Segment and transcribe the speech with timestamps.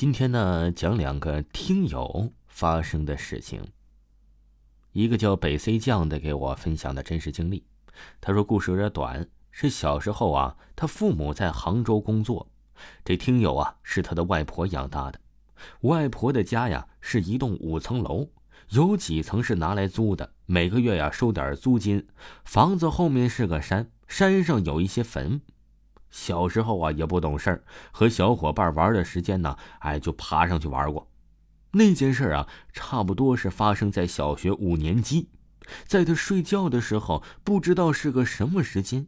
[0.00, 3.62] 今天呢，讲两个听友发生的事情。
[4.92, 7.66] 一个叫北 C 酱的给我分享的真实经历。
[8.18, 12.50] 他说故事有点短，是小时候啊，他父母在杭州工作，
[13.04, 15.20] 这听友啊是他的外婆养大的。
[15.82, 18.30] 外婆的家呀是一栋五层楼，
[18.70, 22.08] 有几层是拿来租的，每个月呀收点租金。
[22.46, 25.42] 房子后面是个山，山上有一些坟。
[26.10, 31.08] 小时候啊，也不懂事儿，和小伙伴玩的时间呢，哎，就爬上去玩过。
[31.72, 35.28] 那件事啊，差不多是发生在小学五年级，
[35.86, 39.06] 在他睡觉的时候，不知道是个什么时间，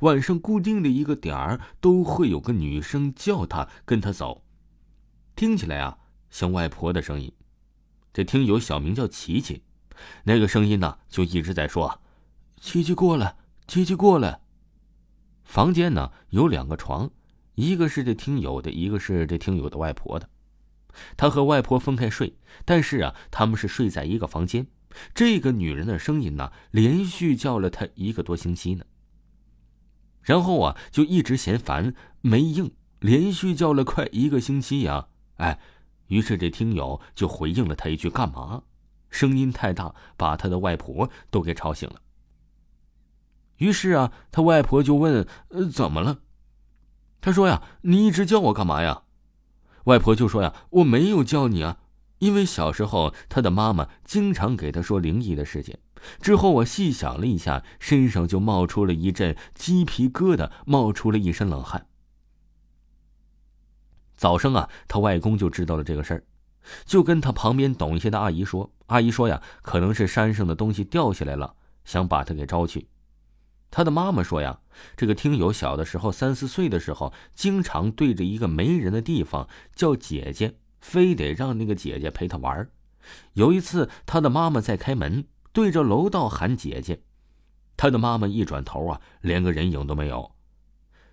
[0.00, 4.44] 晚上固定的一个点儿都会有个女生叫他跟他走，
[5.34, 5.96] 听起来啊
[6.28, 7.32] 像外婆的声音。
[8.12, 9.62] 这听友小名叫琪琪，
[10.24, 12.00] 那个声音呢就一直在说
[12.60, 14.40] ：“琪琪过来，琪琪过来。”
[15.46, 17.10] 房间呢有两个床，
[17.54, 20.28] 一个是这听友的，一个是这听友的外婆的。
[21.16, 24.66] 他和外婆分开睡，但是啊，他们是睡在一个房间。
[25.14, 28.84] 这个女人的声音呢，连续叫了他一个多星期呢。
[30.22, 35.06] 然后啊，就一直嫌烦没应，连续叫了快一个星期呀。
[35.36, 35.60] 哎，
[36.08, 38.64] 于是这听友就回应了他一句：“干嘛？”
[39.08, 42.00] 声音太大，把他的外婆都给吵醒了。
[43.58, 46.18] 于是啊，他外婆就问：“呃，怎么了？”
[47.20, 49.02] 他说：“呀，你一直叫我干嘛呀？”
[49.84, 51.78] 外婆就说：“呀，我没有叫你啊，
[52.18, 55.76] 因为小时候他的妈妈经常给他说灵异的事情。
[56.20, 61.86] 之后我细想了一下，身上就冒出了一阵鸡皮疙瘩，冒出了一身冷汗。
[64.14, 66.24] 早上啊，他外公就知道了这个事儿，
[66.84, 72.88] 就跟他旁边懂一些的阿姨说：“阿姨说呀，可能是山上的东西掉下来了，想把他给招去。”
[73.70, 74.60] 他的妈妈说呀，
[74.96, 82.68] 这个听友小的时候三四岁的时候，经常对着一个没人的地方叫姐姐，非得让那个姐姐陪他玩。
[83.34, 87.02] 有一次，他的妈妈在开门，对着楼道喊姐姐，
[87.76, 90.32] 他的妈妈一转头啊，连个人影都没有。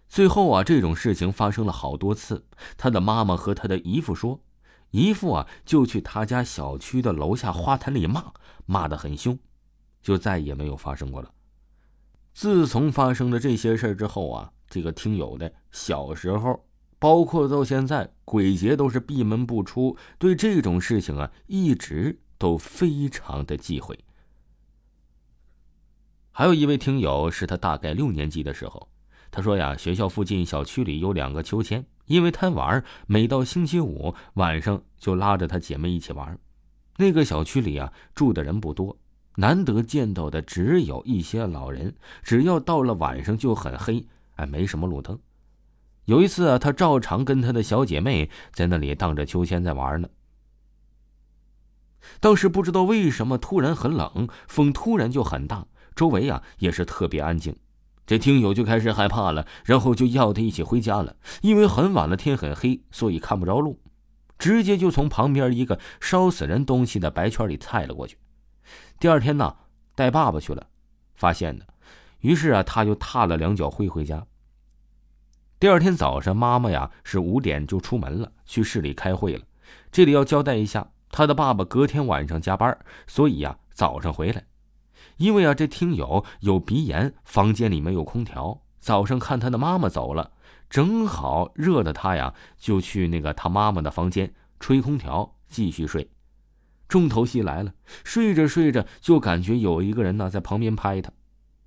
[0.08, 2.46] 最后啊，这种事情发生了好多次。
[2.78, 4.40] 他的妈妈和他的姨父说，
[4.92, 8.32] 姨父啊就去他家小区的楼下花坛里骂，
[8.66, 9.38] 骂得很凶，
[10.02, 11.32] 就再也没有发生过了。
[12.34, 16.66] 自从发生了这些事之后啊，这个听友的小时候，
[16.98, 23.98] 包括到现在，鬼节都是闭门不出，对这种事情啊，一直都非常的忌讳。
[26.32, 28.90] 还有一位听友是他大概六年级的时候，
[29.30, 36.36] 他说呀，学校附近小区里有两个秋千，因为贪玩，每到星期五晚上就拉着他姐妹一起玩。
[36.98, 38.98] 那个小区里啊，住的人不多。
[39.36, 44.06] 难得见到的只有一些老人，只要到了晚上就很黑，
[44.36, 45.18] 哎，没什么路灯。
[46.06, 50.10] 有一次啊，他照常跟他的小姐妹在那里荡着秋千在玩呢。
[52.20, 57.56] 当时不知道为什么突然很冷，风突然就很大，周围啊也是特别安静。
[58.06, 61.16] 这听友就开始害怕了，然后就要他一起回家了。
[61.42, 63.80] 因为很晚了，天很黑，所以看不着路，
[64.38, 68.18] 直接就从旁边一个烧死人东西的白圈里踩了过去。
[69.00, 69.56] 第二天呢，
[69.96, 70.68] 带爸爸去了，
[71.16, 71.66] 发现的，
[72.20, 74.26] 于是啊，他就踏了两脚灰回家。
[75.60, 79.46] 第二天早上，妈妈呀是五点就出门了，去市里开会了。
[79.92, 84.46] 这里要交代一下，他的爸爸隔天晚上加班，所以呀早上回来。
[85.18, 90.32] 因为啊这听友有鼻炎，房间里没有空调，早上看他的妈妈走了，
[90.70, 96.10] 正好热的他呀就去那个他妈妈的房间吹空调继续睡。
[96.94, 97.74] 重头戏来了，
[98.04, 101.12] 睡着睡着就感觉有一个人呢在旁边拍他。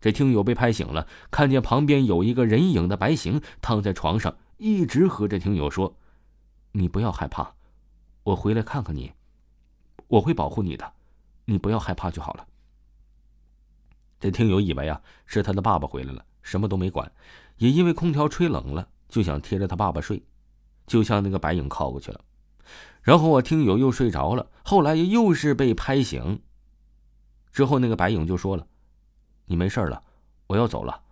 [0.00, 5.96] 这听友被拍醒了，看见旁边有一个人影的白形躺在床上，一直和这听友说
[6.70, 7.54] ：“你不要害怕，
[8.22, 9.14] 我回来看看你，
[10.06, 10.92] 我会保护你的，
[11.46, 12.46] 你不要害怕就好了。”
[14.20, 17.10] 这听友以为啊是他的爸爸回来了，什么都没管，
[17.56, 20.22] 也因为空调吹冷了，就想贴着他爸爸睡，
[20.86, 22.20] 就向那个白影靠过去了。
[23.02, 26.42] 然后我听友又睡着了，后来又是被拍醒。
[27.52, 28.66] 之后那个白影就说了
[29.46, 30.02] ：“你没事了，
[30.46, 31.02] 我要走了，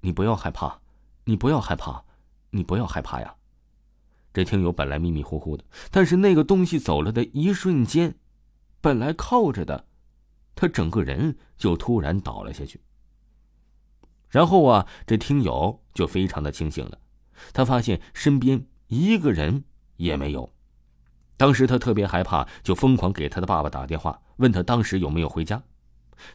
[0.00, 0.80] 你不要害怕，
[1.24, 2.04] 你不要害怕，
[2.50, 3.34] 你不要害怕呀。”
[4.34, 8.18] 这听友本来迷迷糊糊的，但是那个东西走了的一瞬间，
[8.82, 9.86] 本来靠着的，
[10.54, 12.80] 他整个人就突然倒了下去。
[14.28, 16.98] 然后啊，这听友就非常的清醒了，
[17.54, 19.64] 他发现身边一个人
[19.96, 20.52] 也没有。
[21.36, 25.62] 当时他特别害怕，就疯狂给他的爸爸打电话，问他当时有没有回家。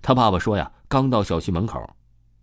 [0.01, 1.95] 他爸爸说呀，刚到小区门口，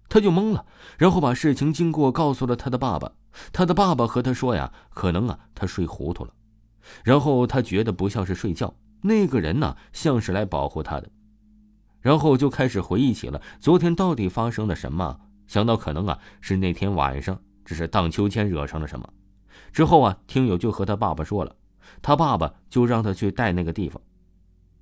[0.08, 0.66] 他就懵了，
[0.96, 3.12] 然后把事情经过告诉了他的爸爸。
[3.52, 6.32] 他的爸爸和他说呀，可能啊他睡糊涂了。
[7.04, 11.08] 然后他觉得不像是睡觉，那个人呢像是来保护他的，
[12.00, 15.20] 然后就开始回忆起了昨天到底发生了什么。
[15.46, 19.08] 想到可能啊是那天晚上只是荡秋千惹上了什么，
[19.72, 21.54] 之后啊听友就和他爸爸说了，
[22.02, 24.00] 他爸爸就让他去带那个地方。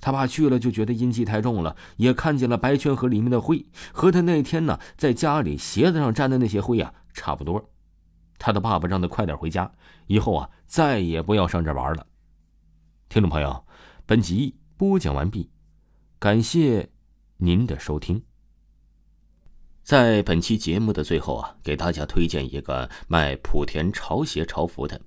[0.01, 7.71] 他爸去了就觉得阴气太重了，也看见了白圈河里面的灰，和他那天呢在家里鞋子上沾的那些灰啊差不多。
[8.39, 9.73] 他的爸爸让他快点回家，
[10.07, 12.07] 以后啊再也不要上这玩了。
[13.09, 13.65] 听众朋友，
[14.05, 15.51] 本集播讲完毕，
[16.19, 16.91] 感谢
[17.39, 18.23] 您的收听。
[19.83, 25.01] 在本期节目的最后啊，给大家推荐一个卖莆田潮鞋潮服的，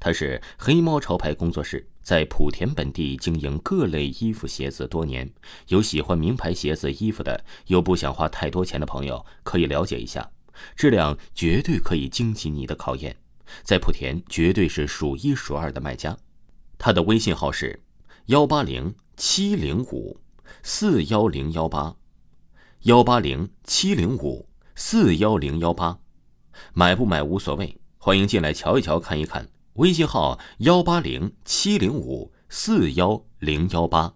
[0.00, 1.86] 他是黑猫潮牌工作室。
[2.02, 5.30] 在莆田本地经营各类衣服鞋子多年，
[5.68, 10.28] 有喜欢名牌鞋子衣服的，又不想花太多钱的朋友，可以了解一下，
[10.74, 13.14] 质量绝对可以经起你的考验，
[13.62, 16.16] 在莆田绝对是数一数二的卖家。
[16.78, 17.78] 他的微信号是
[18.26, 20.18] 幺八零七零五
[20.62, 21.94] 四幺零幺八，
[22.84, 26.00] 幺八零七零五四幺零幺八，
[26.72, 29.48] 买不买无所谓，欢迎进来瞧一瞧，看一看。
[29.74, 34.14] 微信号：幺八零七零五四幺零幺八。